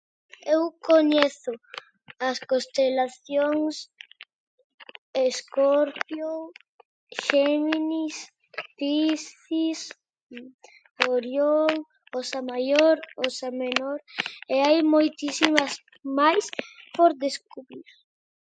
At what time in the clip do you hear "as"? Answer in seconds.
2.29-2.37